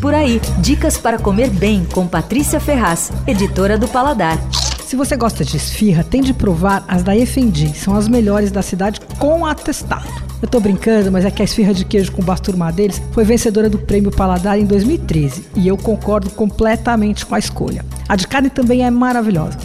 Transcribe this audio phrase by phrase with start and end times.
[0.00, 4.38] Por aí, dicas para comer bem com Patrícia Ferraz, editora do Paladar.
[4.84, 7.76] Se você gosta de esfirra, tem de provar as da Efendi.
[7.76, 10.06] São as melhores da cidade com atestado.
[10.40, 13.68] Eu tô brincando, mas é que a esfirra de queijo com basturma deles foi vencedora
[13.68, 17.84] do prêmio Paladar em 2013 e eu concordo completamente com a escolha.
[18.08, 19.58] A de carne também é maravilhosa.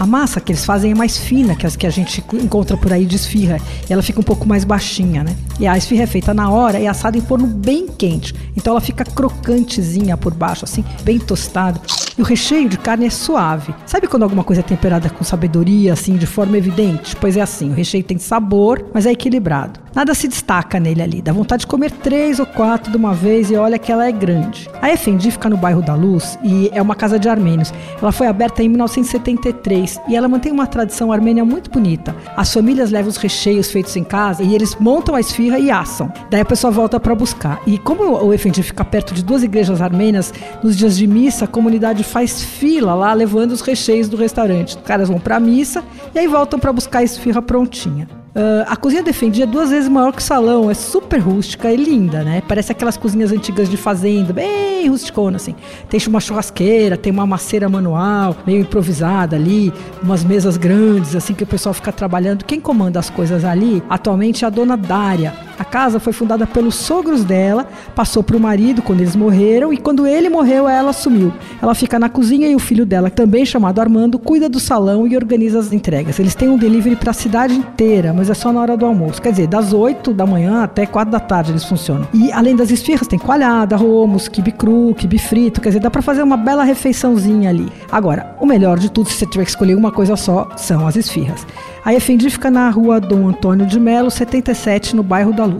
[0.00, 2.90] A massa que eles fazem é mais fina que as que a gente encontra por
[2.90, 3.58] aí de esfirra.
[3.86, 5.36] Ela fica um pouco mais baixinha, né?
[5.60, 8.34] E a esfirra é feita na hora e assada em forno bem quente.
[8.56, 11.78] Então ela fica crocantezinha por baixo, assim, bem tostada.
[12.20, 13.74] E o recheio de carne é suave.
[13.86, 17.16] Sabe quando alguma coisa é temperada com sabedoria, assim, de forma evidente?
[17.16, 19.80] Pois é assim, o recheio tem sabor, mas é equilibrado.
[19.94, 21.22] Nada se destaca nele ali.
[21.22, 24.12] Dá vontade de comer três ou quatro de uma vez e olha que ela é
[24.12, 24.68] grande.
[24.80, 27.72] A Efendi fica no bairro da Luz e é uma casa de armênios.
[28.00, 32.14] Ela foi aberta em 1973 e ela mantém uma tradição armênia muito bonita.
[32.36, 36.12] As famílias levam os recheios feitos em casa e eles montam a esfirra e assam.
[36.30, 37.60] Daí a pessoa volta para buscar.
[37.66, 40.32] E como o Efendi fica perto de duas igrejas armênias,
[40.62, 44.76] nos dias de missa a comunidade faz fila lá levando os recheios do restaurante.
[44.76, 45.82] Os caras vão para a missa
[46.14, 48.08] e aí voltam para buscar a esfirra prontinha.
[48.30, 51.76] Uh, a cozinha defendida é duas vezes maior que o salão, é super rústica e
[51.76, 52.40] linda, né?
[52.46, 55.54] Parece aquelas cozinhas antigas de fazenda, bem rusticona, assim.
[55.88, 61.42] Tem uma churrasqueira, tem uma maceira manual, meio improvisada ali, umas mesas grandes, assim, que
[61.42, 62.44] o pessoal fica trabalhando.
[62.44, 65.34] Quem comanda as coisas ali, atualmente, é a dona Dária.
[65.70, 70.06] Casa foi fundada pelos sogros dela, passou para o marido quando eles morreram, e quando
[70.06, 71.32] ele morreu, ela assumiu.
[71.62, 75.16] Ela fica na cozinha e o filho dela, também chamado Armando, cuida do salão e
[75.16, 76.18] organiza as entregas.
[76.18, 79.22] Eles têm um delivery para a cidade inteira, mas é só na hora do almoço.
[79.22, 82.06] Quer dizer, das 8 da manhã até 4 da tarde eles funcionam.
[82.12, 85.60] E além das esfirras, tem coalhada, romos, quibe cru, quibe frito.
[85.60, 87.68] Quer dizer, dá para fazer uma bela refeiçãozinha ali.
[87.90, 90.96] Agora, o melhor de tudo, se você tiver que escolher uma coisa só, são as
[90.96, 91.46] esfirras.
[91.84, 95.59] A Efendi fica na rua Dom Antônio de Melo, 77, no bairro da Luz.